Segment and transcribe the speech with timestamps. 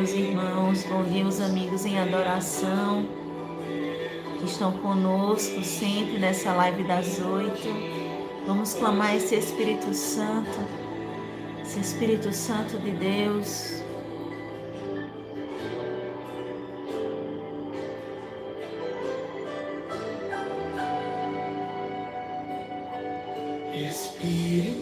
[0.00, 3.06] meus irmãos, dia, os amigos em adoração
[4.38, 7.68] que estão conosco sempre nessa live das oito.
[8.46, 10.58] Vamos clamar esse Espírito Santo,
[11.62, 13.82] esse Espírito Santo de Deus.
[23.74, 24.79] Espírito,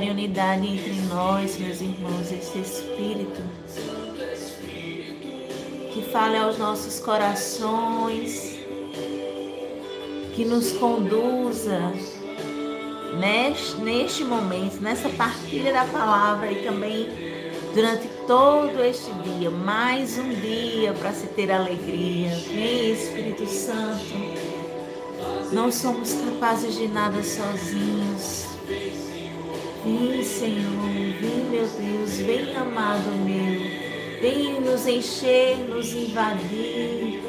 [0.00, 3.42] gere unidade entre nós, meus irmãos, esse Espírito.
[5.92, 8.58] Que fale aos nossos corações,
[10.34, 11.92] que nos conduza
[13.18, 17.06] neste, neste momento, nessa partilha da palavra e também
[17.74, 22.34] durante todo este dia, mais um dia para se ter alegria.
[22.48, 24.14] Vem Espírito Santo,
[25.52, 28.09] não somos capazes de nada sozinhos.
[29.90, 30.70] Vem Senhor,
[31.20, 33.60] vem meu Deus, vem amado meu,
[34.20, 37.20] vem nos encher, nos invadir,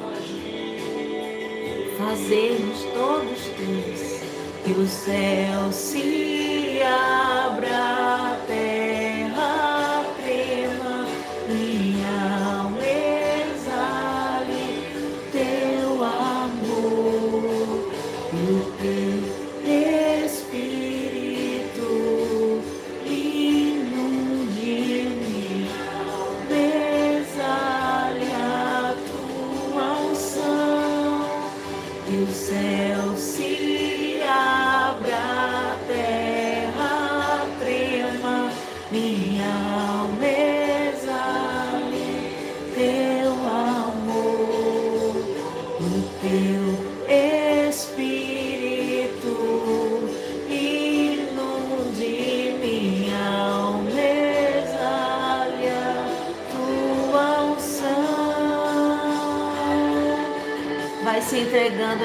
[1.97, 4.21] fazermos todos teus
[4.63, 8.30] que o céu se abra,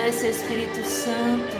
[0.07, 1.57] esse Espírito Santo.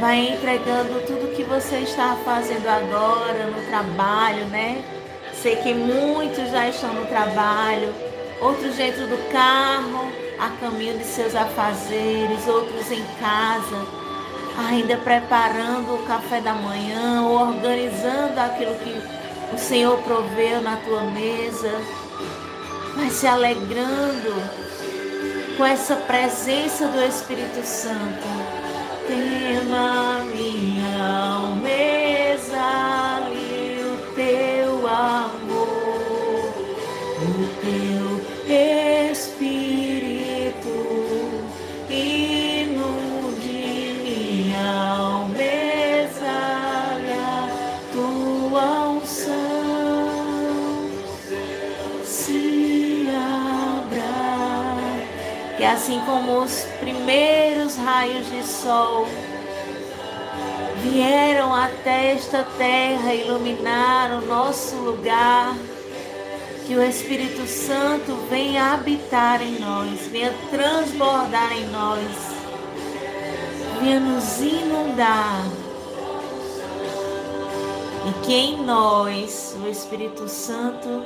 [0.00, 4.82] Vai entregando tudo que você está fazendo agora no trabalho, né?
[5.34, 7.94] Sei que muitos já estão no trabalho,
[8.40, 13.86] outros dentro do carro, a caminho de seus afazeres, outros em casa,
[14.68, 19.00] ainda preparando o café da manhã, ou organizando aquilo que
[19.54, 21.72] o Senhor proveu na tua mesa.
[22.94, 24.65] Vai se alegrando
[25.56, 28.26] com essa presença do Espírito Santo.
[29.06, 30.22] Tema
[55.76, 59.06] assim como os primeiros raios de sol
[60.82, 65.54] vieram até esta terra iluminar o nosso lugar.
[66.66, 72.00] Que o Espírito Santo venha habitar em nós, venha transbordar em nós,
[73.78, 75.44] venha nos inundar.
[78.08, 81.04] E que em nós o Espírito Santo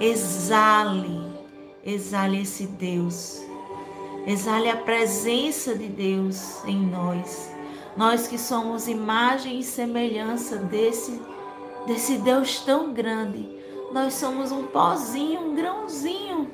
[0.00, 1.20] exale,
[1.84, 3.49] exale esse Deus,
[4.30, 7.50] exale a presença de Deus em nós.
[7.96, 11.20] Nós que somos imagem e semelhança desse,
[11.86, 13.48] desse Deus tão grande,
[13.92, 16.48] nós somos um pozinho, um grãozinho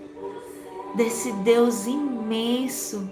[0.95, 3.09] desse Deus imenso,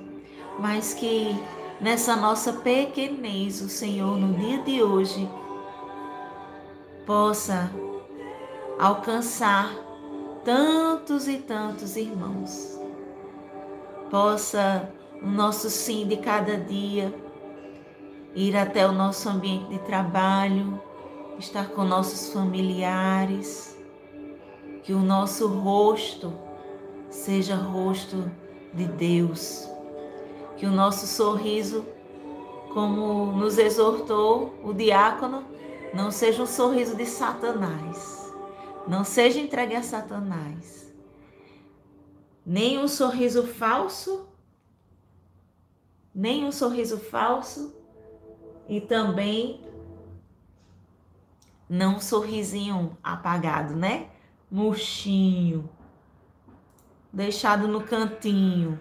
[0.59, 1.37] mas que
[1.81, 5.29] nessa nossa pequenez, o Senhor, no dia de hoje,
[7.05, 7.71] possa
[8.79, 9.71] alcançar
[10.43, 12.74] tantos e tantos irmãos.
[14.15, 14.89] Possa
[15.21, 17.13] o nosso sim de cada dia
[18.33, 20.81] ir até o nosso ambiente de trabalho,
[21.37, 23.77] estar com nossos familiares,
[24.85, 26.33] que o nosso rosto
[27.11, 28.31] seja rosto
[28.73, 29.69] de Deus,
[30.57, 31.85] que o nosso sorriso,
[32.73, 35.43] como nos exortou o diácono,
[35.93, 38.33] não seja um sorriso de Satanás,
[38.87, 40.84] não seja entregue a Satanás,
[42.45, 44.29] nem um sorriso falso,
[46.15, 47.75] nem um sorriso falso
[48.69, 49.61] e também
[51.69, 54.11] não um sorrisinho apagado, né?
[54.51, 55.69] Murchinho,
[57.13, 58.79] deixado no cantinho.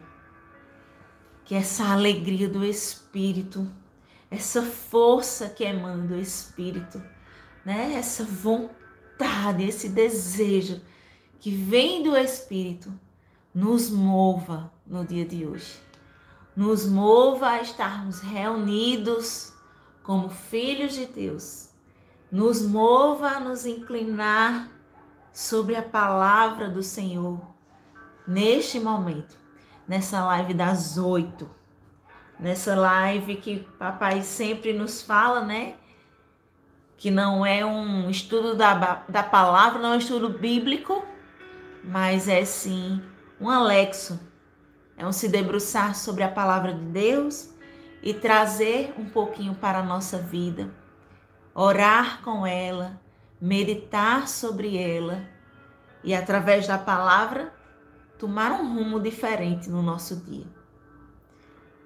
[1.45, 3.69] que essa alegria do Espírito,
[4.31, 7.03] essa força que emana do Espírito,
[7.65, 7.93] né?
[7.95, 10.81] Essa vontade, esse desejo
[11.39, 12.93] que vem do Espírito,
[13.53, 15.79] nos mova no dia de hoje.
[16.55, 19.53] Nos mova a estarmos reunidos
[20.01, 21.69] como filhos de Deus.
[22.31, 24.69] Nos mova a nos inclinar
[25.31, 27.39] sobre a palavra do Senhor
[28.27, 29.35] neste momento,
[29.87, 31.49] nessa live das oito,
[32.39, 35.75] nessa live que papai sempre nos fala, né?
[36.97, 41.05] Que não é um estudo da, da palavra, não é um estudo bíblico,
[41.83, 43.01] mas é sim
[43.39, 44.19] um alexo,
[44.95, 47.49] é um se debruçar sobre a palavra de Deus
[48.01, 50.71] e trazer um pouquinho para a nossa vida,
[51.53, 53.01] orar com ela,
[53.41, 55.23] meditar sobre ela
[56.03, 57.53] e através da palavra
[58.19, 60.47] tomar um rumo diferente no nosso dia.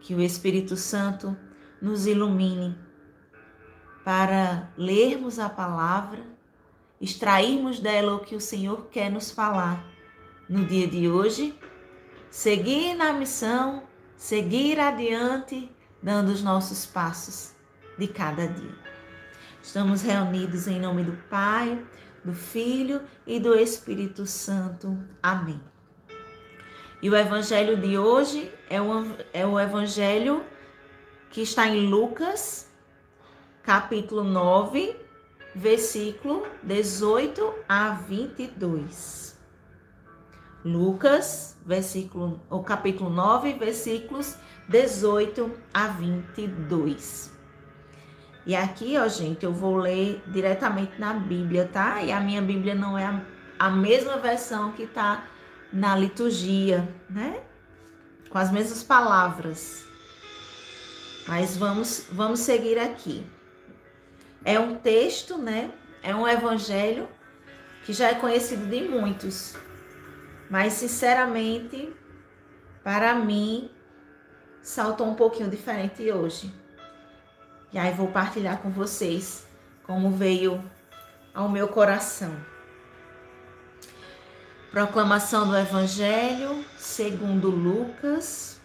[0.02, 1.36] Que o Espírito Santo
[1.82, 2.78] nos ilumine
[4.04, 6.24] para lermos a palavra,
[7.00, 9.97] extrairmos dela o que o Senhor quer nos falar
[10.50, 11.58] no dia de hoje,
[12.30, 13.84] seguir na missão,
[14.16, 15.72] seguir adiante,
[16.02, 17.54] dando os nossos passos
[17.98, 18.76] de cada dia.
[19.62, 21.84] Estamos reunidos em nome do Pai,
[22.24, 24.98] do Filho e do Espírito Santo.
[25.22, 25.62] Amém.
[27.02, 28.88] E o evangelho de hoje é o,
[29.34, 30.44] é o evangelho
[31.30, 32.72] que está em Lucas,
[33.62, 34.96] capítulo 9,
[35.54, 39.37] versículo 18 a 22.
[40.68, 44.36] Lucas, versículo, o capítulo 9, versículos
[44.68, 47.31] 18 a 22.
[48.46, 52.04] E aqui, ó, gente, eu vou ler diretamente na Bíblia, tá?
[52.04, 53.22] E a minha Bíblia não é a,
[53.58, 55.25] a mesma versão que tá
[55.72, 57.42] na liturgia, né?
[58.30, 59.86] Com as mesmas palavras.
[61.28, 63.25] Mas vamos, vamos seguir aqui.
[64.44, 65.72] É um texto, né?
[66.04, 67.08] É um evangelho
[67.86, 69.56] que já é conhecido de muitos,
[70.50, 71.94] mas, sinceramente,
[72.84, 73.70] para mim,
[74.62, 76.54] saltou um pouquinho diferente hoje.
[77.72, 79.46] E aí vou partilhar com vocês
[79.84, 80.64] como veio
[81.34, 82.36] ao meu coração.
[84.72, 88.62] Proclamação do Evangelho segundo Lucas.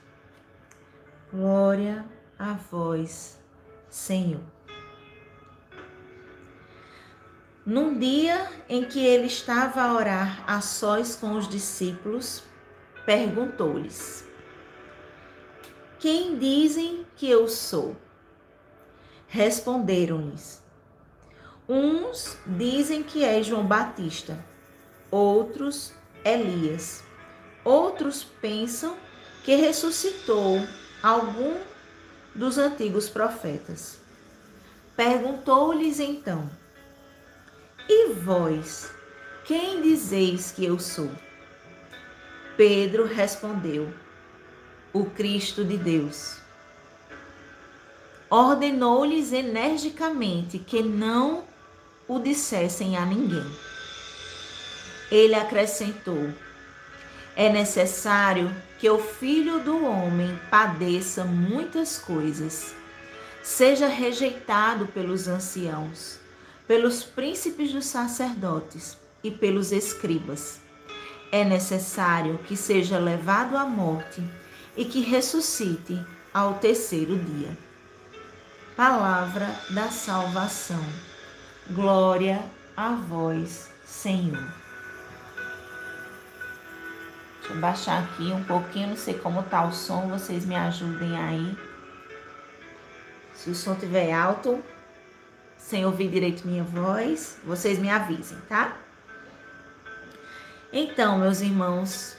[1.33, 2.05] Glória
[2.39, 3.39] a vós,
[3.89, 4.43] Senhor.
[7.65, 12.43] Num dia em que ele estava a orar a sós com os discípulos,
[13.07, 14.27] perguntou-lhes:
[16.01, 17.97] Quem dizem que eu sou?
[19.29, 20.61] Responderam-lhes:
[21.69, 24.45] Uns dizem que é João Batista,
[25.09, 25.93] outros
[26.25, 27.05] Elias,
[27.65, 28.97] outros pensam
[29.45, 30.67] que ressuscitou
[31.01, 31.61] algum
[32.35, 34.01] dos antigos profetas.
[34.97, 36.51] Perguntou-lhes então:
[37.89, 38.93] e vós,
[39.45, 41.11] quem dizeis que eu sou?
[42.57, 43.93] Pedro respondeu:
[44.93, 46.39] O Cristo de Deus.
[48.31, 51.45] Ordenou-lhes energicamente que não
[52.07, 53.51] o dissessem a ninguém.
[55.11, 56.31] Ele acrescentou:
[57.35, 62.75] É necessário que o filho do homem padeça muitas coisas,
[63.43, 66.22] seja rejeitado pelos anciãos
[66.67, 70.61] pelos príncipes dos sacerdotes e pelos escribas.
[71.31, 74.23] É necessário que seja levado à morte
[74.77, 75.99] e que ressuscite
[76.33, 77.57] ao terceiro dia.
[78.77, 80.85] Palavra da salvação.
[81.71, 82.43] Glória
[82.77, 84.63] a vós, Senhor.
[87.39, 91.17] Deixa eu baixar aqui um pouquinho, não sei como tá o som, vocês me ajudem
[91.17, 91.59] aí.
[93.35, 94.63] Se o som estiver alto,
[95.63, 98.77] sem ouvir direito minha voz, vocês me avisem, tá?
[100.73, 102.17] Então, meus irmãos,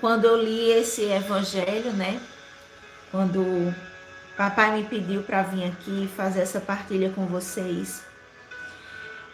[0.00, 2.20] quando eu li esse evangelho, né?
[3.10, 3.74] Quando o
[4.36, 8.04] papai me pediu para vir aqui fazer essa partilha com vocês,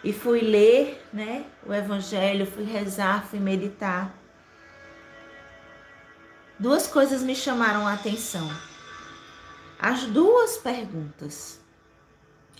[0.03, 4.13] e fui ler, né, o evangelho, fui rezar, fui meditar.
[6.59, 8.49] Duas coisas me chamaram a atenção.
[9.79, 11.62] As duas perguntas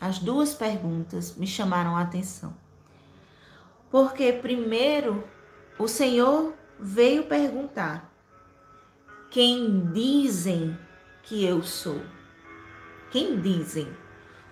[0.04, 2.54] as duas perguntas me chamaram a atenção.
[3.90, 5.24] Porque, primeiro,
[5.80, 8.14] o Senhor veio perguntar:
[9.32, 10.78] quem dizem
[11.24, 12.02] que eu sou?
[13.12, 13.88] Quem dizem?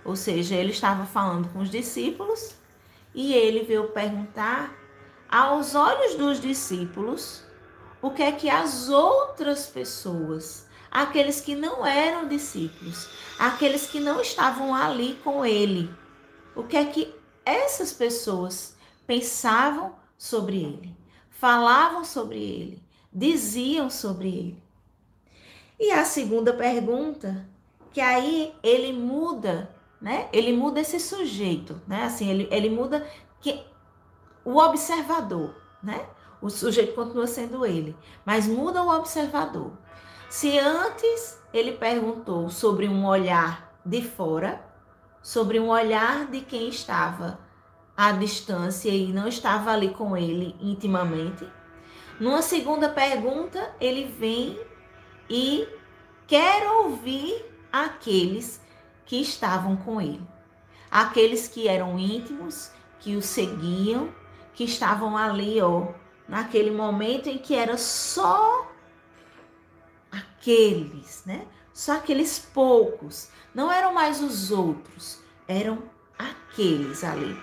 [0.06, 2.56] Ou seja, ele estava falando com os discípulos
[3.14, 4.74] e ele veio perguntar
[5.30, 7.44] aos olhos dos discípulos
[8.02, 13.08] o que é que as outras pessoas, aqueles que não eram discípulos,
[13.40, 15.90] aqueles que não estavam ali com ele,
[16.54, 18.76] o que é que essas pessoas
[19.08, 20.96] pensavam sobre ele,
[21.30, 24.64] falavam sobre ele, diziam sobre ele.
[25.80, 27.50] E a segunda pergunta,
[27.92, 30.30] que aí ele muda, né?
[30.32, 32.04] Ele muda esse sujeito, né?
[32.04, 33.08] Assim, ele, ele muda
[33.40, 33.64] que
[34.46, 36.08] o observador, né?
[36.42, 37.96] O sujeito continua sendo ele,
[38.26, 39.74] mas muda o observador.
[40.32, 44.64] Se antes ele perguntou sobre um olhar de fora,
[45.22, 47.38] sobre um olhar de quem estava
[47.98, 51.46] à distância e não estava ali com ele intimamente,
[52.18, 54.58] numa segunda pergunta ele vem
[55.30, 55.68] e
[56.26, 58.62] quer ouvir aqueles
[59.06, 60.26] que estavam com ele,
[60.90, 62.72] aqueles que eram íntimos,
[63.02, 64.16] que o seguiam,
[64.54, 65.88] que estavam ali, ó,
[66.26, 68.71] naquele momento em que era só
[70.42, 71.46] aqueles, né?
[71.72, 75.84] Só aqueles poucos, não eram mais os outros, eram
[76.18, 77.40] aqueles ali.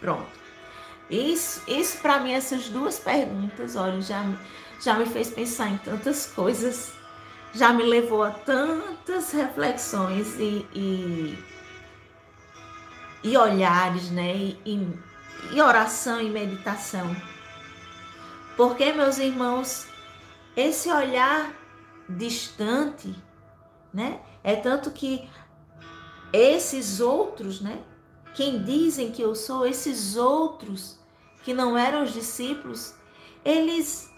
[0.00, 0.38] Pronto.
[1.08, 4.22] Isso, isso para mim, essas duas perguntas, olha, já,
[4.82, 6.92] já me fez pensar em tantas coisas,
[7.54, 11.38] já me levou a tantas reflexões e, e,
[13.22, 14.36] e olhares, né?
[14.36, 14.98] E,
[15.52, 17.16] e oração e meditação.
[18.56, 19.86] Porque, meus irmãos,
[20.54, 21.57] esse olhar
[22.08, 23.14] distante,
[23.92, 24.20] né?
[24.42, 25.28] É tanto que
[26.32, 27.80] esses outros, né?
[28.34, 30.98] Quem dizem que eu sou, esses outros
[31.42, 32.94] que não eram os discípulos,
[33.44, 34.10] eles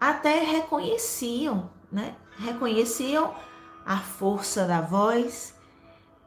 [0.00, 2.16] até reconheciam, né?
[2.38, 3.34] Reconheciam
[3.84, 5.54] a força da voz,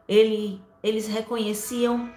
[0.07, 2.09] ele, eles reconheciam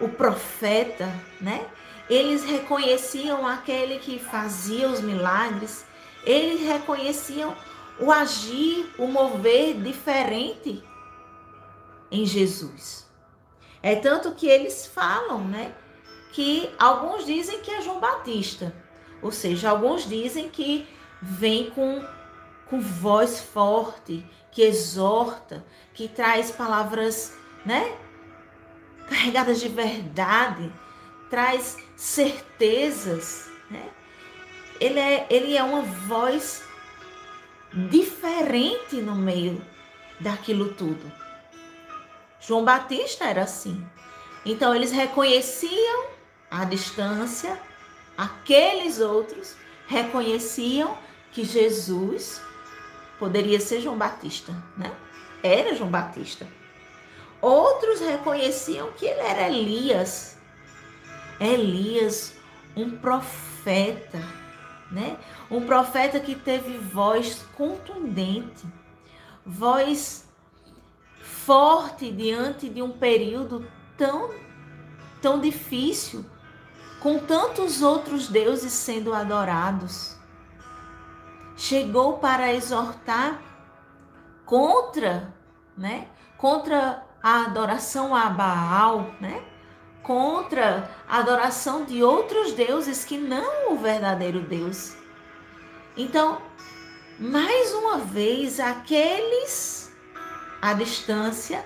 [0.00, 1.08] o profeta,
[1.40, 1.66] né?
[2.08, 5.84] Eles reconheciam aquele que fazia os milagres,
[6.24, 7.54] eles reconheciam
[7.98, 10.82] o agir, o mover diferente
[12.10, 13.06] em Jesus.
[13.82, 15.74] É tanto que eles falam, né?
[16.32, 18.74] Que alguns dizem que é João Batista,
[19.22, 20.86] ou seja, alguns dizem que
[21.20, 22.04] vem com,
[22.68, 27.34] com voz forte, que exorta, que traz palavras,
[27.64, 27.96] né?
[29.08, 30.72] Carregadas de verdade,
[31.30, 33.88] traz certezas, né?
[34.78, 36.65] Ele é, ele é uma voz
[37.90, 39.62] diferente no meio
[40.18, 41.12] daquilo tudo.
[42.40, 43.84] João Batista era assim.
[44.44, 46.06] Então eles reconheciam
[46.50, 47.60] a distância,
[48.16, 49.56] aqueles outros
[49.86, 50.96] reconheciam
[51.32, 52.40] que Jesus
[53.18, 54.92] poderia ser João Batista, né?
[55.42, 56.46] Era João Batista.
[57.40, 60.38] Outros reconheciam que ele era Elias.
[61.38, 62.34] Elias,
[62.74, 64.18] um profeta,
[64.90, 65.18] né?
[65.50, 68.66] Um profeta que teve voz contundente,
[69.44, 70.28] voz
[71.22, 73.66] forte diante de um período
[73.96, 74.30] tão,
[75.20, 76.24] tão difícil,
[77.00, 80.16] com tantos outros deuses sendo adorados.
[81.56, 83.40] Chegou para exortar
[84.44, 85.32] contra,
[85.76, 86.08] né?
[86.36, 89.42] Contra a adoração a Baal, né?
[90.06, 94.94] Contra a adoração de outros deuses que não o verdadeiro Deus.
[95.96, 96.40] Então,
[97.18, 99.92] mais uma vez, aqueles
[100.62, 101.64] à distância,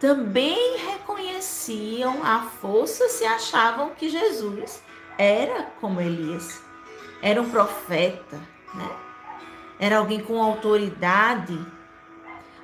[0.00, 4.82] também reconheciam a força se achavam que Jesus
[5.16, 6.60] era como Elias,
[7.22, 8.36] era um profeta,
[8.74, 8.90] né?
[9.78, 11.64] Era alguém com autoridade,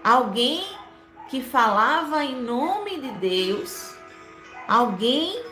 [0.02, 0.66] alguém
[1.30, 3.91] que falava em nome de Deus,
[4.72, 5.44] alguém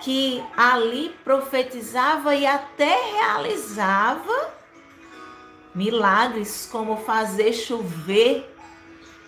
[0.00, 4.54] que ali profetizava e até realizava
[5.74, 8.48] milagres como fazer chover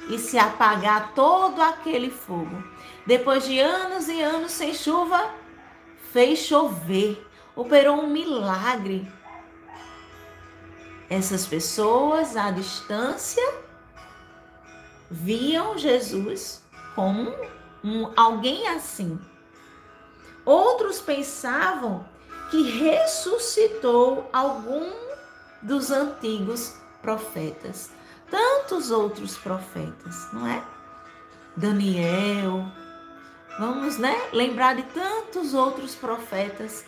[0.09, 2.63] e se apagar todo aquele fogo.
[3.05, 5.29] Depois de anos e anos sem chuva,
[6.13, 9.11] fez chover, operou um milagre.
[11.11, 13.43] Essas pessoas à distância
[15.11, 16.63] viam Jesus
[16.95, 17.35] como
[17.83, 19.19] um, alguém assim.
[20.45, 22.05] Outros pensavam
[22.51, 24.91] que ressuscitou algum
[25.63, 27.91] dos antigos profetas
[28.31, 30.63] tantos outros profetas, não é?
[31.57, 32.65] Daniel,
[33.59, 36.85] vamos, né, lembrar de tantos outros profetas.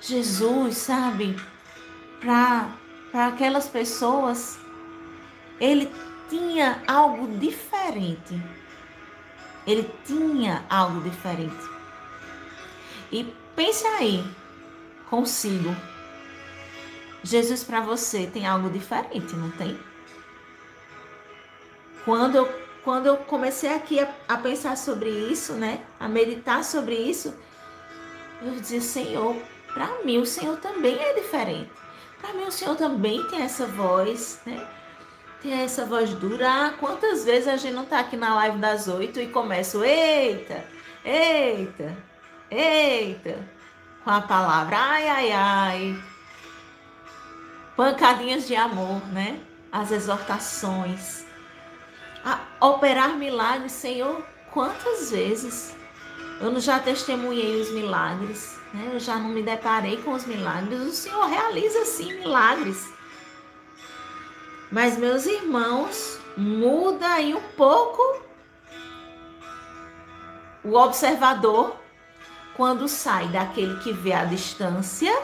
[0.00, 1.36] Jesus, sabe,
[2.20, 4.58] para aquelas pessoas,
[5.58, 5.90] ele
[6.28, 8.40] tinha algo diferente.
[9.66, 11.56] Ele tinha algo diferente.
[13.10, 14.24] E pense aí,
[15.10, 15.74] consigo.
[17.22, 19.78] Jesus para você tem algo diferente, não tem?
[22.04, 22.48] Quando eu,
[22.84, 25.84] quando eu comecei aqui a, a pensar sobre isso, né?
[25.98, 27.34] A meditar sobre isso,
[28.40, 29.34] eu dizia, Senhor,
[29.74, 31.70] para mim o Senhor também é diferente.
[32.20, 34.64] Para mim o Senhor também tem essa voz, né?
[35.52, 36.48] Essa voz dura.
[36.48, 40.64] Ah, quantas vezes a gente não tá aqui na live das oito e começa, eita,
[41.04, 41.96] eita,
[42.50, 43.38] eita,
[44.02, 46.02] com a palavra, ai, ai, ai.
[47.76, 49.40] Pancadinhas de amor, né?
[49.70, 51.24] As exortações.
[52.24, 55.76] A operar milagres, Senhor, quantas vezes
[56.40, 58.90] eu já testemunhei os milagres, né?
[58.92, 60.80] Eu já não me deparei com os milagres.
[60.80, 62.95] O Senhor realiza sim milagres.
[64.70, 68.20] Mas meus irmãos, muda aí um pouco
[70.64, 71.76] o observador
[72.56, 75.16] quando sai daquele que vê a distância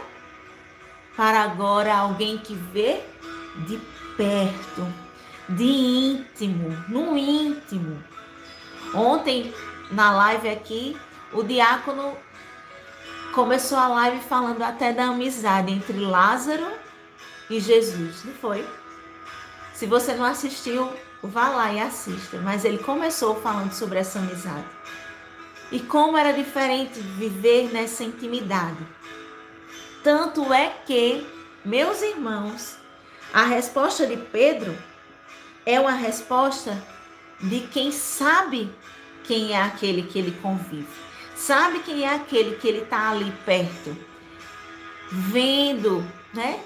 [1.16, 3.02] para agora alguém que vê
[3.66, 3.78] de
[4.16, 4.86] perto,
[5.48, 8.02] de íntimo, no íntimo.
[8.94, 9.52] Ontem
[9.90, 10.96] na live aqui,
[11.32, 12.16] o diácono
[13.34, 16.66] começou a live falando até da amizade entre Lázaro
[17.50, 18.66] e Jesus, não foi?
[19.74, 20.90] Se você não assistiu,
[21.22, 22.38] vá lá e assista.
[22.38, 24.66] Mas ele começou falando sobre essa amizade.
[25.70, 28.86] E como era diferente viver nessa intimidade.
[30.02, 31.26] Tanto é que,
[31.64, 32.76] meus irmãos,
[33.32, 34.76] a resposta de Pedro
[35.64, 36.82] é uma resposta
[37.40, 38.70] de quem sabe
[39.24, 40.88] quem é aquele que ele convive.
[41.34, 43.96] Sabe quem é aquele que ele está ali perto,
[45.10, 46.60] vendo, né?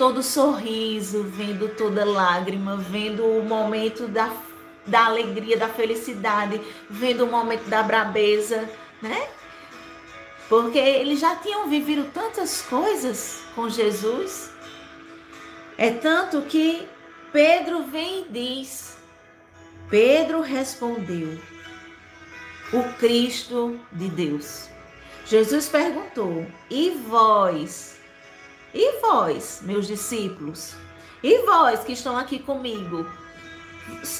[0.00, 4.34] Todo sorriso, vendo toda lágrima, vendo o momento da,
[4.86, 8.66] da alegria, da felicidade, vendo o momento da brabeza,
[9.02, 9.28] né?
[10.48, 14.50] Porque eles já tinham vivido tantas coisas com Jesus.
[15.76, 16.88] É tanto que
[17.30, 18.96] Pedro vem e diz:
[19.90, 21.38] Pedro respondeu,
[22.72, 24.66] o Cristo de Deus.
[25.26, 27.99] Jesus perguntou: E vós?
[28.72, 30.76] E vós, meus discípulos?
[31.22, 33.06] E vós que estão aqui comigo?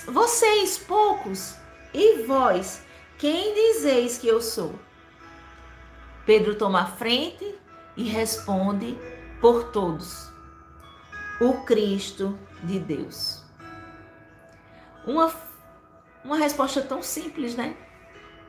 [0.07, 1.55] Vocês, poucos,
[1.95, 2.83] e vós,
[3.19, 4.75] quem dizeis que eu sou?
[6.27, 7.59] Pedro toma a frente
[7.97, 8.99] e responde
[9.41, 10.31] por todos:
[11.41, 13.43] O Cristo de Deus.
[15.07, 15.33] Uma,
[16.25, 17.77] uma resposta tão simples, né?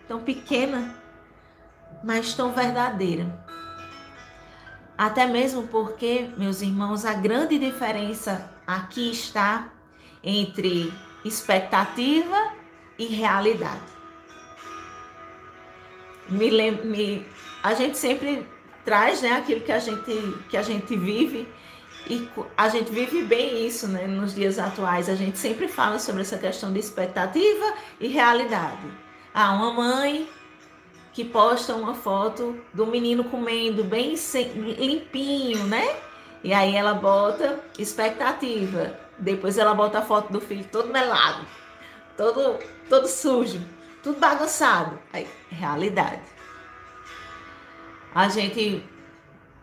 [0.07, 0.95] Tão pequena,
[2.03, 3.45] mas tão verdadeira.
[5.01, 9.67] Até mesmo porque, meus irmãos, a grande diferença aqui está
[10.23, 10.93] entre
[11.25, 12.37] expectativa
[12.99, 13.81] e realidade.
[16.29, 17.25] Me, me,
[17.63, 18.47] a gente sempre
[18.85, 21.47] traz né, aquilo que a, gente, que a gente vive
[22.07, 25.09] e a gente vive bem isso né, nos dias atuais.
[25.09, 28.85] A gente sempre fala sobre essa questão de expectativa e realidade.
[29.33, 30.29] Ah, uma mãe
[31.13, 34.15] que posta uma foto do menino comendo bem
[34.55, 35.95] limpinho, né?
[36.43, 38.97] E aí ela bota expectativa.
[39.17, 41.45] Depois ela bota a foto do filho todo melado,
[42.17, 42.57] todo,
[42.89, 43.61] todo sujo,
[44.01, 44.97] tudo bagunçado.
[45.13, 46.21] Aí, realidade.
[48.15, 48.83] A gente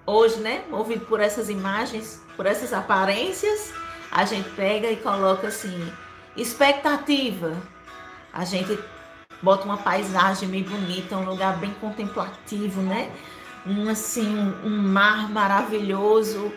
[0.06, 3.74] hoje, né, movido por essas imagens, por essas aparências,
[4.11, 5.92] a gente pega e coloca assim,
[6.37, 7.54] expectativa.
[8.32, 8.78] A gente
[9.42, 13.11] bota uma paisagem bem bonita, um lugar bem contemplativo, né?
[13.66, 16.53] Um assim, um, mar maravilhoso,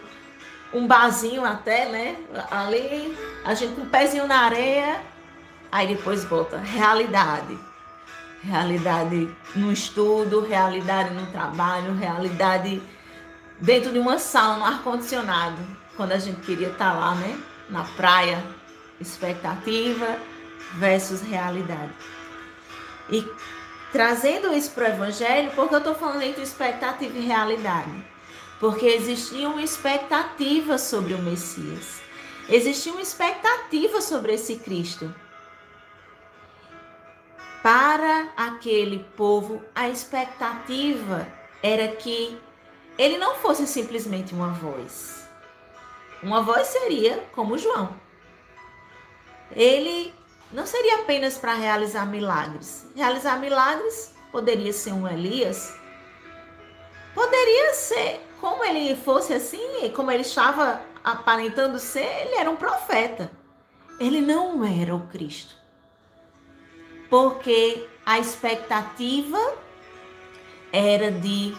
[0.74, 2.15] um barzinho até, né?
[2.50, 5.02] Ali, a gente com um pezinho na areia,
[5.72, 7.58] aí depois bota realidade.
[8.44, 12.82] Realidade no estudo, realidade no trabalho, realidade
[13.60, 15.58] dentro de uma sala, no ar-condicionado,
[15.96, 17.39] quando a gente queria estar lá, né?
[17.70, 18.44] Na praia,
[19.00, 20.17] expectativa
[20.78, 21.91] versus realidade.
[23.12, 23.30] E
[23.91, 28.06] trazendo isso para o Evangelho, porque eu estou falando entre expectativa e realidade?
[28.60, 32.02] Porque existia uma expectativa sobre o Messias.
[32.47, 35.13] Existia uma expectativa sobre esse Cristo.
[37.62, 41.28] Para aquele povo, a expectativa
[41.62, 42.39] era que
[42.97, 45.28] ele não fosse simplesmente uma voz.
[46.24, 47.95] Uma voz seria como João.
[49.52, 50.13] Ele
[50.54, 52.86] não seria apenas para realizar milagres.
[52.96, 55.74] Realizar milagres poderia ser um Elias.
[57.14, 63.32] Poderia ser, como ele fosse assim, como ele estava aparentando ser, ele era um profeta.
[64.00, 65.56] Ele não era o Cristo.
[67.10, 69.38] Porque a expectativa
[70.72, 71.54] era de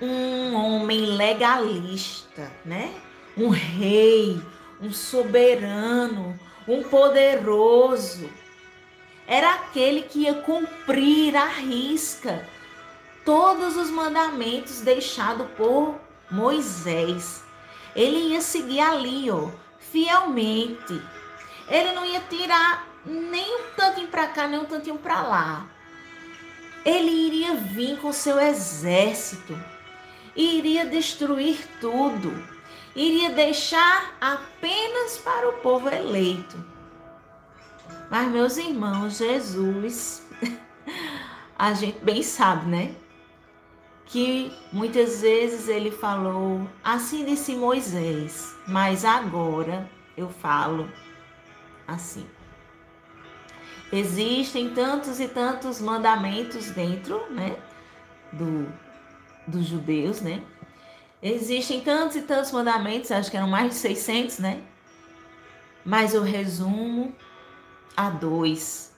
[0.00, 2.92] um homem legalista, né?
[3.36, 4.40] Um rei,
[4.80, 8.30] um soberano, um poderoso.
[9.26, 12.46] Era aquele que ia cumprir à risca
[13.24, 15.98] todos os mandamentos deixados por
[16.30, 17.42] Moisés.
[17.96, 19.48] Ele ia seguir ali, ó,
[19.78, 21.00] fielmente.
[21.68, 25.66] Ele não ia tirar nem um tantinho para cá, nem um tantinho para lá.
[26.84, 29.58] Ele iria vir com seu exército,
[30.36, 32.30] iria destruir tudo,
[32.94, 36.56] iria deixar apenas para o povo eleito.
[38.10, 40.26] Mas, meus irmãos, Jesus,
[41.58, 42.94] a gente bem sabe, né?
[44.06, 50.88] Que muitas vezes ele falou, assim disse Moisés, mas agora eu falo
[51.86, 52.26] assim.
[53.92, 57.56] Existem tantos e tantos mandamentos dentro, né,
[58.32, 58.72] do,
[59.46, 60.42] dos judeus, né?
[61.26, 64.62] Existem tantos e tantos mandamentos, acho que eram mais de 600, né?
[65.82, 67.16] Mas eu resumo
[67.96, 68.94] a dois.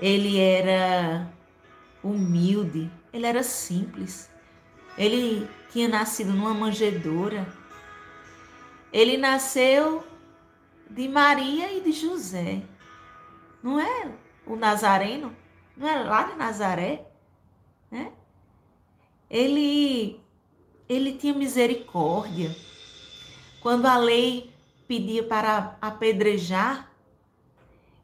[0.00, 1.32] Ele era
[2.02, 4.28] humilde, ele era simples.
[4.98, 7.46] Ele tinha nascido numa manjedoura.
[8.92, 10.04] Ele nasceu
[10.90, 12.62] de Maria e de José.
[13.62, 14.10] Não é
[14.44, 15.36] o Nazareno?
[15.76, 17.09] Não é lá de Nazaré?
[19.30, 20.20] Ele,
[20.88, 22.54] ele tinha misericórdia.
[23.62, 24.52] Quando a lei
[24.88, 26.90] pedia para apedrejar,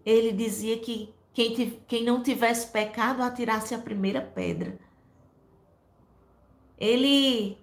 [0.05, 4.79] ele dizia que quem, quem não tivesse pecado atirasse a primeira pedra.
[6.79, 7.59] Ele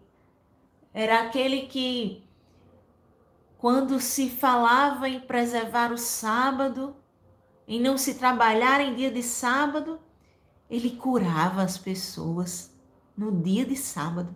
[0.94, 2.24] era aquele que
[3.58, 6.96] quando se falava em preservar o sábado,
[7.66, 10.02] em não se trabalhar em dia de sábado,
[10.70, 12.73] ele curava as pessoas
[13.16, 14.34] no dia de sábado.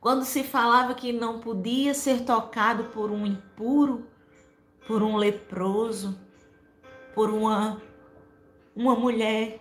[0.00, 4.06] Quando se falava que não podia ser tocado por um impuro,
[4.86, 6.18] por um leproso,
[7.14, 7.82] por uma,
[8.74, 9.60] uma mulher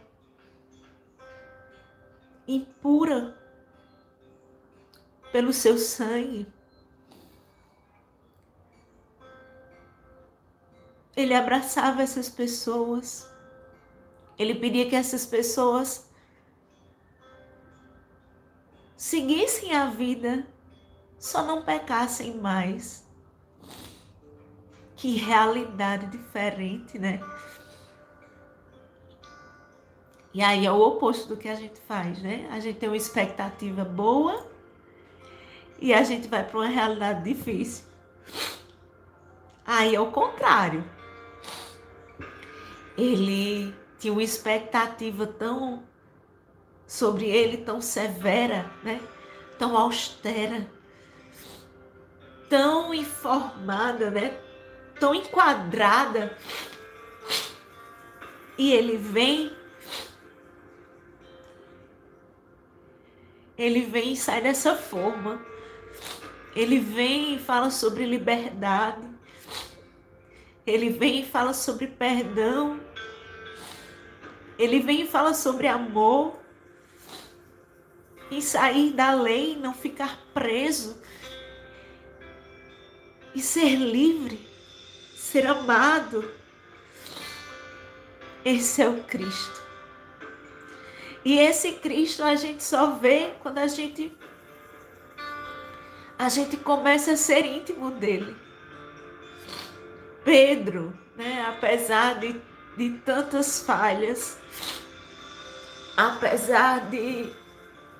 [2.47, 3.35] impura
[5.31, 6.47] pelo seu sangue,
[11.15, 13.29] Ele abraçava essas pessoas.
[14.37, 16.09] Ele pedia que essas pessoas
[18.95, 20.45] seguissem a vida,
[21.19, 23.05] só não pecassem mais.
[24.95, 27.19] Que realidade diferente, né?
[30.33, 32.47] E aí é o oposto do que a gente faz, né?
[32.51, 34.45] A gente tem uma expectativa boa
[35.79, 37.85] e a gente vai para uma realidade difícil.
[39.65, 40.83] Aí é o contrário
[42.97, 45.83] ele tinha uma expectativa tão
[46.87, 49.01] sobre ele tão severa, né?
[49.57, 50.69] Tão austera,
[52.49, 54.37] tão informada, né?
[54.99, 56.37] Tão enquadrada.
[58.57, 59.51] E ele vem
[63.57, 65.41] Ele vem e sai dessa forma.
[66.55, 69.07] Ele vem e fala sobre liberdade.
[70.65, 72.79] Ele vem e fala sobre perdão.
[74.57, 76.37] Ele vem e fala sobre amor.
[78.29, 81.01] E sair da lei, não ficar preso.
[83.33, 84.39] E ser livre,
[85.15, 86.31] ser amado.
[88.43, 89.63] Esse é o Cristo.
[91.23, 94.15] E esse Cristo a gente só vê quando a gente
[96.17, 98.35] a gente começa a ser íntimo dele.
[100.23, 102.39] Pedro, né, apesar de,
[102.77, 104.37] de tantas falhas,
[105.97, 107.31] apesar de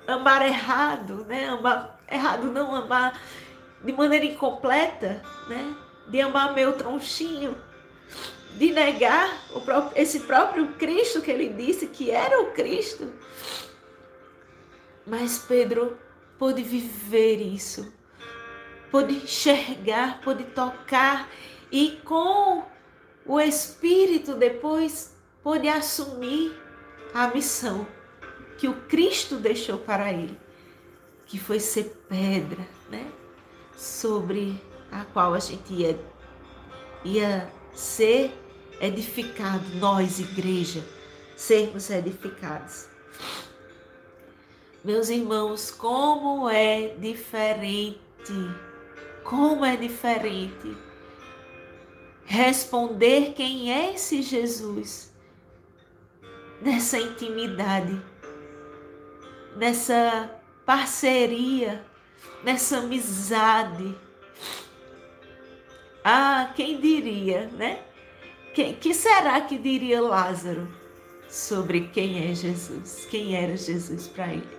[0.06, 3.20] amar errado, né, amar errado não amar
[3.82, 5.74] de maneira incompleta, né,
[6.08, 7.56] de amar meu tronchinho,
[8.56, 9.28] de negar
[9.64, 13.12] próprio, esse próprio Cristo que ele disse que era o Cristo.
[15.06, 15.98] Mas Pedro
[16.38, 17.92] pôde viver isso,
[18.90, 21.28] pôde enxergar, pôde tocar
[21.70, 22.64] e com
[23.24, 26.56] o Espírito depois pôde assumir
[27.12, 27.86] a missão
[28.58, 30.38] que o Cristo deixou para ele,
[31.26, 33.10] que foi ser pedra, né?
[33.76, 35.98] Sobre a qual a gente ia,
[37.04, 38.32] ia ser
[38.80, 40.82] edificado, nós, igreja,
[41.36, 42.86] sermos edificados.
[44.84, 47.98] Meus irmãos, como é diferente,
[49.24, 50.86] como é diferente
[52.26, 55.12] responder quem é esse Jesus
[56.60, 58.02] nessa intimidade.
[59.56, 60.30] Nessa
[60.64, 61.84] parceria,
[62.44, 63.94] nessa amizade.
[66.04, 67.82] Ah, quem diria, né?
[68.54, 70.68] Que, que será que diria Lázaro
[71.28, 73.06] sobre quem é Jesus?
[73.10, 74.56] Quem era Jesus para ele?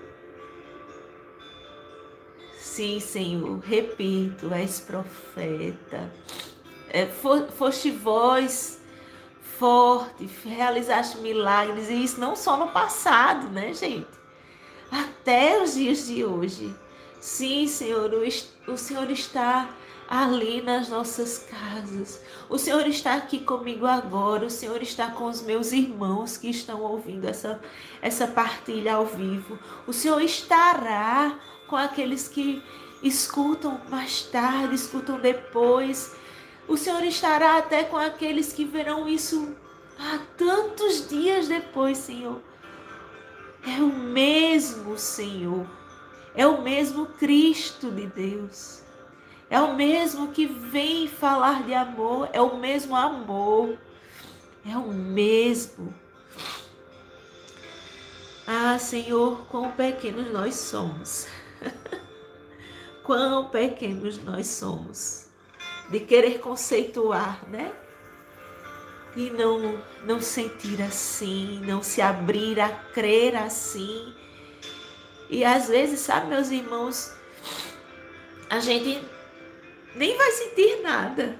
[2.60, 6.12] Sim, Senhor, repito, és profeta.
[6.90, 8.78] É, foste voz
[9.58, 14.17] forte, realizaste milagres, e isso não só no passado, né, gente?
[14.92, 16.74] Até os dias de hoje.
[17.20, 19.70] Sim, Senhor, o, o Senhor está
[20.08, 22.22] ali nas nossas casas.
[22.50, 24.46] O Senhor está aqui comigo agora.
[24.46, 27.60] O Senhor está com os meus irmãos que estão ouvindo essa,
[28.02, 29.60] essa partilha ao vivo.
[29.86, 32.64] O Senhor estará com aqueles que
[33.04, 36.16] escutam mais tarde, escutam depois.
[36.68, 39.56] O Senhor estará até com aqueles que verão isso
[40.00, 42.42] há tantos dias depois, Senhor.
[43.68, 45.68] É o mesmo Senhor.
[46.34, 48.82] É o mesmo Cristo de Deus.
[49.50, 53.78] É o mesmo que vem falar de amor, é o mesmo amor.
[54.66, 55.94] É o mesmo.
[58.46, 61.28] Ah, Senhor, quão pequenos nós somos.
[63.04, 65.28] quão pequenos nós somos.
[65.90, 67.74] De querer conceituar, né?
[69.18, 74.14] E não, não sentir assim, não se abrir a crer assim.
[75.28, 77.16] E às vezes, sabe, meus irmãos,
[78.48, 79.04] a gente
[79.96, 81.40] nem vai sentir nada.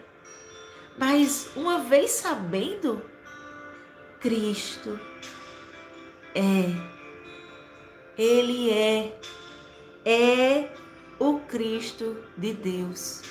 [0.98, 3.00] Mas uma vez sabendo,
[4.20, 5.00] Cristo
[6.34, 6.74] é,
[8.18, 9.20] Ele é,
[10.04, 10.72] é
[11.20, 13.22] o Cristo de Deus.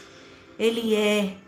[0.57, 1.46] Ele é.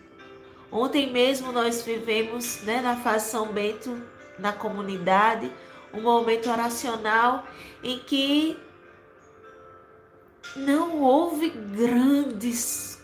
[0.71, 4.01] Ontem mesmo nós vivemos né, na fase São Bento,
[4.39, 5.51] na comunidade,
[5.93, 7.47] um momento oracional
[7.83, 8.57] em que
[10.55, 12.99] não houve grandes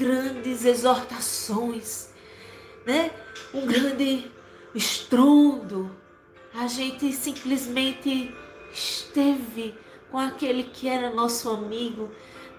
[0.00, 2.08] grandes exortações,
[2.86, 3.10] né?
[3.52, 4.30] Um grande
[4.74, 5.94] estrondo.
[6.54, 8.34] A gente simplesmente
[8.72, 9.74] esteve
[10.10, 12.10] com aquele que era nosso amigo,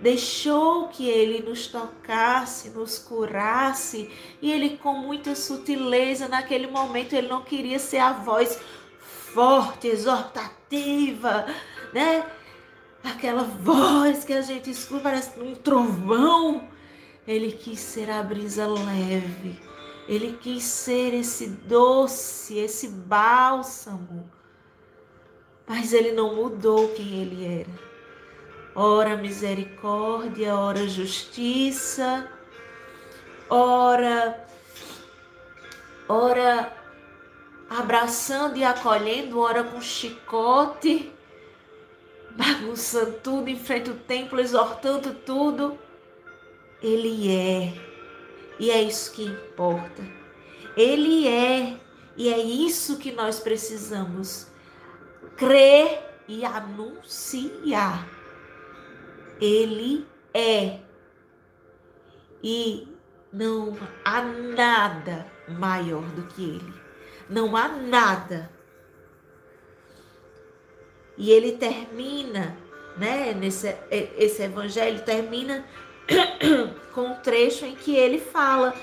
[0.02, 4.10] deixou que ele nos tocasse, nos curasse,
[4.42, 8.60] e ele com muita sutileza, naquele momento ele não queria ser a voz
[9.00, 11.46] forte, exortativa,
[11.94, 12.26] né?
[13.04, 16.68] Aquela voz que a gente escuta parece um trovão,
[17.28, 19.60] ele quis ser a brisa leve.
[20.08, 24.30] Ele quis ser esse doce, esse bálsamo.
[25.68, 27.91] Mas ele não mudou quem ele era.
[28.74, 32.30] Ora misericórdia, ora justiça,
[33.50, 34.48] ora
[36.08, 36.72] ora
[37.70, 41.12] abraçando e acolhendo, ora com chicote,
[42.32, 45.78] bagunçando tudo em frente ao templo, exortando tudo.
[46.82, 47.74] Ele é.
[48.60, 50.04] E é isso que importa.
[50.76, 51.78] Ele é.
[52.18, 54.48] E é isso que nós precisamos
[55.38, 58.21] crer e anunciar.
[59.42, 60.80] Ele é.
[62.44, 62.88] E
[63.34, 63.76] não
[64.06, 66.74] há nada maior do que ele.
[67.30, 68.52] Não há nada.
[71.18, 72.58] E ele termina,
[72.98, 75.66] né, nesse esse evangelho termina
[76.94, 78.74] com um trecho em que ele fala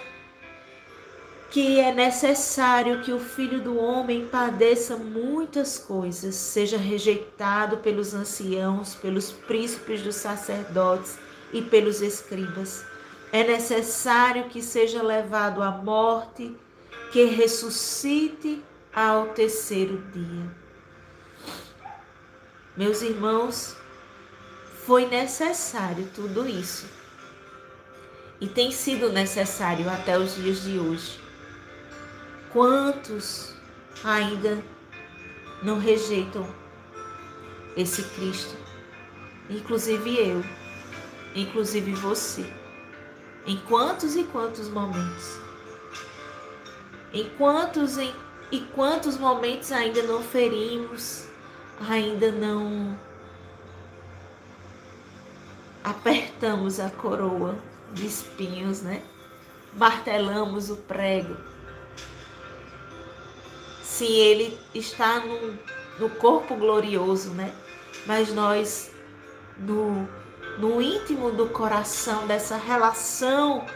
[1.50, 8.94] que é necessário que o filho do homem padeça muitas coisas, seja rejeitado pelos anciãos,
[8.94, 11.18] pelos príncipes dos sacerdotes
[11.52, 12.84] e pelos escribas.
[13.32, 16.54] É necessário que seja levado à morte,
[17.12, 18.62] que ressuscite
[18.94, 20.56] ao terceiro dia.
[22.76, 23.74] Meus irmãos,
[24.84, 26.86] foi necessário tudo isso
[28.40, 31.27] e tem sido necessário até os dias de hoje.
[32.58, 33.54] Quantos
[34.02, 34.60] ainda
[35.62, 36.44] não rejeitam
[37.76, 38.56] esse Cristo?
[39.48, 40.44] Inclusive eu,
[41.36, 42.52] inclusive você.
[43.46, 45.38] Em quantos e quantos momentos?
[47.12, 48.12] Em quantos em,
[48.50, 51.28] e quantos momentos ainda não ferimos,
[51.88, 52.98] ainda não
[55.84, 57.56] apertamos a coroa
[57.92, 59.00] de espinhos, né?
[59.74, 61.47] Martelamos o prego.
[63.98, 65.58] Sim, ele está no,
[65.98, 67.52] no corpo glorioso, né?
[68.06, 68.92] Mas nós,
[69.58, 70.08] no,
[70.56, 73.66] no íntimo do coração, dessa relação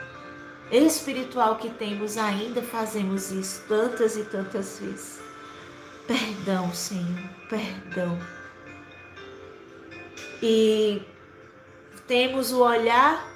[0.70, 5.20] espiritual que temos, ainda fazemos isso tantas e tantas vezes.
[6.06, 8.16] Perdão, Senhor, perdão.
[10.40, 11.02] e
[12.06, 13.28] temos o olhar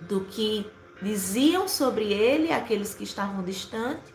[0.00, 0.66] do que
[1.00, 4.12] diziam sobre ele aqueles que estavam distantes,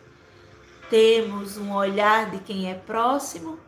[0.90, 3.58] temos um olhar de quem é próximo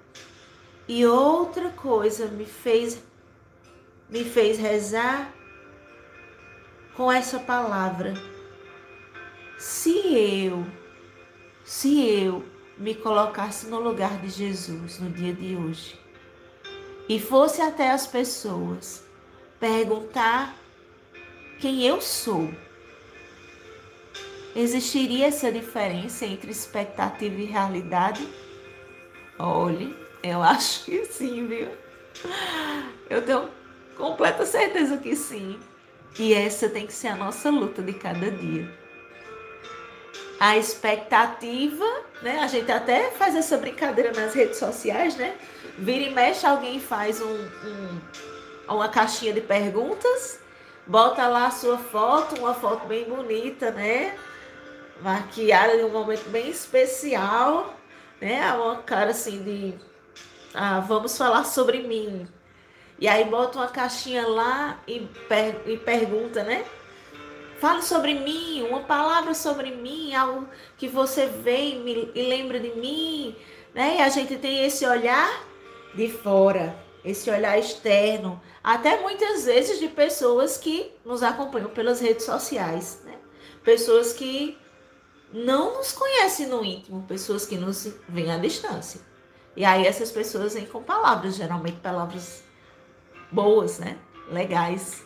[0.89, 3.03] e outra coisa me fez
[4.09, 5.33] me fez rezar
[6.97, 8.15] com essa palavra.
[9.59, 10.67] Se eu
[11.65, 12.45] se eu
[12.77, 16.01] me colocasse no lugar de Jesus no dia de hoje
[17.09, 19.05] e fosse até as pessoas
[19.61, 20.57] perguntar
[21.61, 22.51] quem eu sou,
[24.55, 28.27] existiria essa diferença entre expectativa e realidade?
[29.39, 31.69] Olhe, eu acho que sim, viu?
[33.09, 33.49] Eu tenho
[33.97, 35.59] completa certeza que sim.
[36.19, 38.69] E essa tem que ser a nossa luta de cada dia.
[40.41, 41.85] A expectativa,
[42.23, 42.39] né?
[42.41, 45.37] A gente até faz essa brincadeira nas redes sociais, né?
[45.79, 48.01] Vira e mexe, alguém faz um, um
[48.75, 50.39] uma caixinha de perguntas,
[50.87, 54.17] bota lá a sua foto, uma foto bem bonita, né?
[55.03, 57.75] Maquiada em um momento bem especial,
[58.21, 58.53] né?
[58.53, 59.75] Uma cara assim de
[60.55, 62.29] ah, vamos falar sobre mim.
[62.99, 66.65] E aí bota uma caixinha lá e, per e pergunta, né?
[67.59, 72.59] Fale sobre mim, uma palavra sobre mim, algo que você vê e, me, e lembra
[72.59, 73.37] de mim,
[73.75, 73.97] né?
[73.99, 75.45] E a gente tem esse olhar
[75.95, 82.25] de fora, esse olhar externo, até muitas vezes de pessoas que nos acompanham pelas redes
[82.25, 83.15] sociais, né?
[83.63, 84.59] Pessoas que
[85.33, 89.01] não nos conhecem no íntimo, pessoas que nos veem à distância.
[89.57, 92.43] E aí essas pessoas vêm com palavras, geralmente palavras
[93.31, 93.99] boas, né?
[94.29, 95.05] Legais.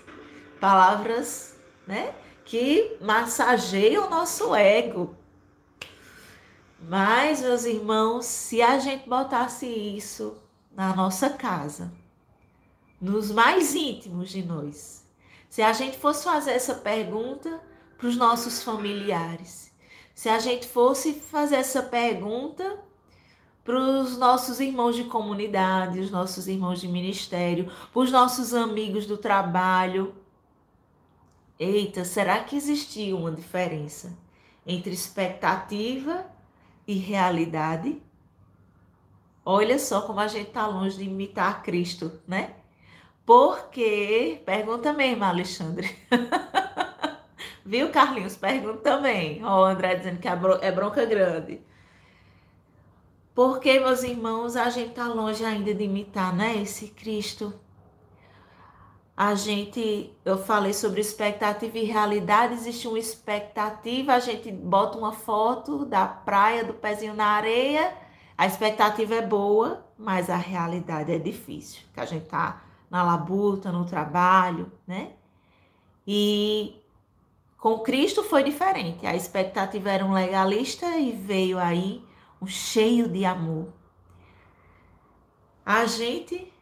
[0.61, 1.57] Palavras,
[1.87, 2.15] né?
[2.45, 5.17] Que massageiam o nosso ego.
[6.81, 10.37] Mas, meus irmãos, se a gente botasse isso
[10.75, 11.93] na nossa casa,
[13.01, 15.07] nos mais íntimos de nós,
[15.49, 17.61] se a gente fosse fazer essa pergunta
[17.97, 19.73] para os nossos familiares,
[20.15, 22.79] se a gente fosse fazer essa pergunta
[23.65, 29.07] para os nossos irmãos de comunidade, os nossos irmãos de ministério, para os nossos amigos
[29.07, 30.15] do trabalho.
[31.59, 34.17] Eita, será que existia uma diferença
[34.67, 36.27] entre expectativa
[36.87, 38.01] e realidade?
[39.45, 42.55] Olha só como a gente está longe de imitar Cristo, né?
[43.27, 45.97] Porque, pergunta mesmo, Alexandre.
[47.65, 48.37] Viu, Carlinhos?
[48.37, 49.43] Pergunta também.
[49.45, 51.61] Ó, André dizendo que é bronca grande.
[53.35, 56.57] Porque, meus irmãos, a gente está longe ainda de imitar, né?
[56.63, 57.53] Esse Cristo.
[59.17, 65.13] A gente, eu falei sobre expectativa e realidade, existe uma expectativa, a gente bota uma
[65.13, 67.97] foto da praia, do pezinho na areia,
[68.37, 73.71] a expectativa é boa, mas a realidade é difícil, que a gente tá na labuta,
[73.71, 75.13] no trabalho, né?
[76.05, 76.84] E
[77.65, 79.07] com Cristo foi diferente.
[79.07, 82.05] A expectativa era um legalista e veio aí
[82.39, 83.73] um cheio de amor.
[85.65, 86.53] A gente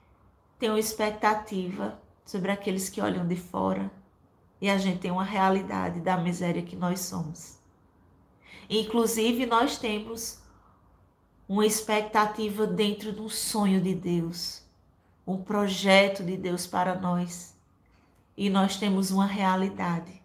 [0.60, 3.90] tem uma expectativa sobre aqueles que olham de fora
[4.60, 7.58] e a gente tem uma realidade da miséria que nós somos.
[8.70, 10.40] Inclusive, nós temos
[11.48, 14.64] uma expectativa dentro de um sonho de Deus,
[15.26, 17.58] um projeto de Deus para nós.
[18.36, 20.21] E nós temos uma realidade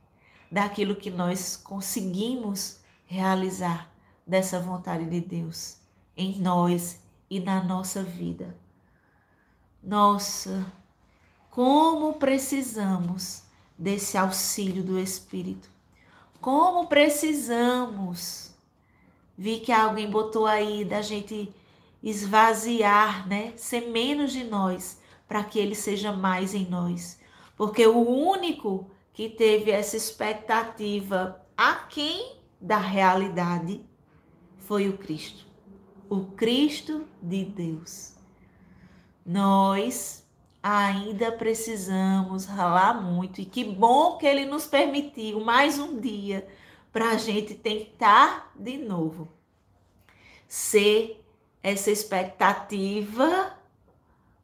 [0.52, 3.92] daquilo que nós conseguimos realizar
[4.26, 5.78] dessa vontade de Deus
[6.16, 8.56] em nós e na nossa vida.
[9.84, 10.66] Nossa,
[11.50, 13.44] como precisamos
[13.78, 15.70] desse auxílio do Espírito.
[16.42, 18.52] Como precisamos.
[19.38, 21.54] Vi que alguém botou aí da gente
[22.02, 23.54] esvaziar, né?
[23.56, 27.20] Ser menos de nós, para que ele seja mais em nós.
[27.56, 33.84] Porque o único que teve essa expectativa aquém da realidade
[34.60, 35.44] foi o Cristo,
[36.08, 38.14] o Cristo de Deus.
[39.26, 40.24] Nós
[40.62, 46.48] ainda precisamos ralar muito e que bom que Ele nos permitiu mais um dia
[46.94, 49.28] para a gente tentar de novo
[50.48, 51.26] ser
[51.64, 53.58] essa expectativa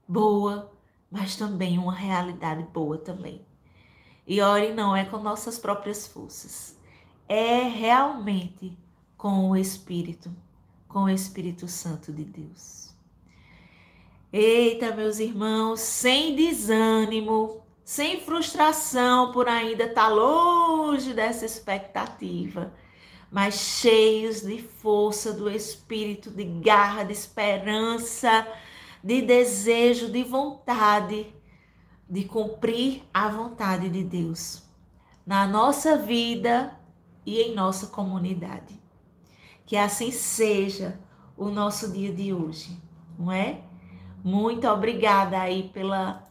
[0.07, 0.73] boa,
[1.11, 3.52] mas também uma realidade boa também.
[4.25, 6.77] E ore não é com nossas próprias forças,
[7.27, 8.77] é realmente
[9.17, 10.31] com o Espírito,
[10.87, 12.93] com o Espírito Santo de Deus.
[14.31, 22.73] Eita, meus irmãos, sem desânimo, sem frustração por ainda estar longe dessa expectativa,
[23.29, 28.47] mas cheios de força do Espírito, de garra, de esperança,
[29.03, 31.33] de desejo, de vontade.
[32.13, 34.61] De cumprir a vontade de Deus
[35.25, 36.77] na nossa vida
[37.25, 38.79] e em nossa comunidade.
[39.65, 40.99] Que assim seja
[41.35, 42.79] o nosso dia de hoje,
[43.17, 43.61] não é?
[44.23, 46.23] Muito obrigada aí pela,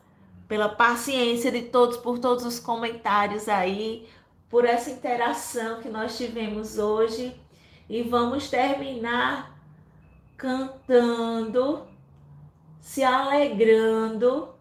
[0.47, 4.09] pela paciência de todos, por todos os comentários aí,
[4.49, 7.35] por essa interação que nós tivemos hoje.
[7.89, 9.61] E vamos terminar
[10.37, 11.83] cantando,
[12.80, 14.51] se alegrando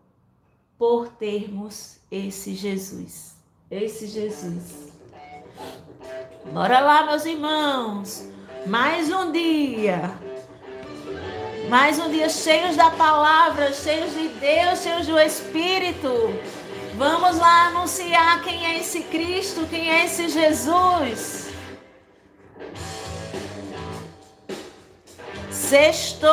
[0.81, 3.35] por termos esse Jesus.
[3.69, 4.91] Esse Jesus.
[6.51, 8.27] Bora lá, meus irmãos.
[8.65, 10.11] Mais um dia.
[11.69, 16.09] Mais um dia cheios da palavra, cheios de Deus, cheios do Espírito.
[16.95, 21.51] Vamos lá anunciar quem é esse Cristo, quem é esse Jesus.
[25.51, 26.31] Sextou,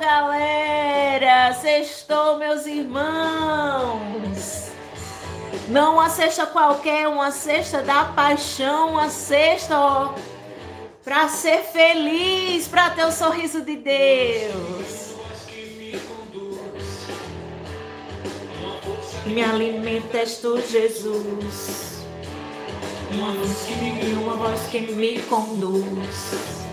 [0.00, 0.97] galera!
[1.54, 3.98] Sextou, meus irmãos!
[5.68, 10.14] Não uma cesta qualquer, uma cesta da paixão, uma cesta, ó,
[11.04, 15.08] para ser feliz, para ter o sorriso de Deus.
[19.26, 21.98] Me alimentas tu, Jesus.
[23.10, 26.67] Uma voz que me uma voz que me conduz.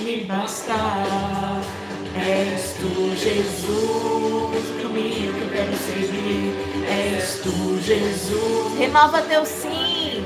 [0.00, 0.74] Me basta.
[2.14, 6.54] És tu, Jesus, o caminho que eu quero seguir.
[6.88, 8.78] És tu, Jesus.
[8.78, 10.24] Renova teu sim.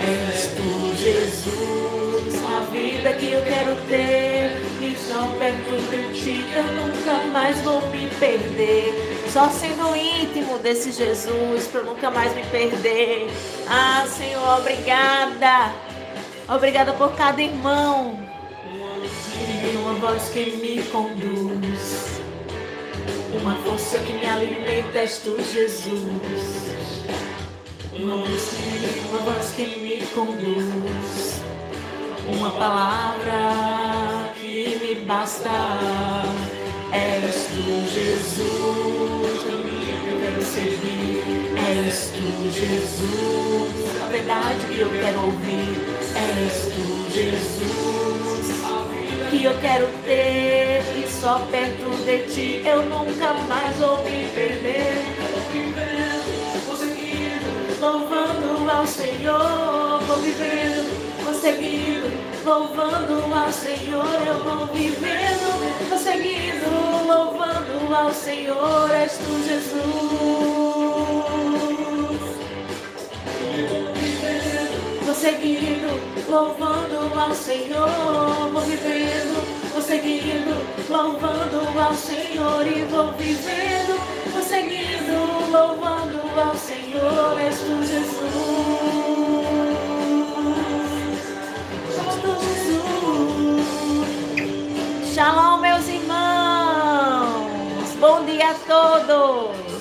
[0.00, 4.60] És tu, Jesus, a vida que eu quero ter.
[4.80, 9.24] E só perto de ti eu nunca mais vou me perder.
[9.32, 13.28] Só sendo íntimo desse Jesus, para nunca mais me perder.
[13.66, 15.72] Ah, Senhor, obrigada.
[16.48, 18.27] Obrigada por cada irmão.
[19.80, 22.20] Uma voz que me conduz.
[23.40, 26.02] Uma força que me alimenta, és tu, Jesus.
[27.92, 31.40] Uma voz, que, que me conduz,
[32.26, 35.50] uma palavra que me basta.
[36.92, 41.22] És tu, Jesus, eu quero seguir.
[41.76, 45.68] És tu, Jesus, a verdade que eu quero ouvir.
[46.14, 48.46] És tu, Jesus,
[49.30, 55.28] que eu quero ter e só perto de ti eu nunca mais vou me perder
[57.80, 67.06] louvando ao Senhor, vou vivendo, vou seguindo, louvando ao Senhor, eu vou vivendo, vou seguindo,
[67.06, 69.78] louvando ao Senhor, és tu Jesus.
[75.04, 75.97] Vou seguindo,
[76.28, 77.88] louvando ao Senhor,
[78.52, 80.54] vou vivendo, vou seguindo,
[80.90, 83.98] louvando ao Senhor e vou vivendo,
[84.32, 88.68] vou seguindo, louvando ao Senhor, és tu Jesus.
[91.96, 92.34] Jesus.
[95.14, 97.38] Shalom, meus irmãos.
[97.98, 99.77] Bom dia a todos.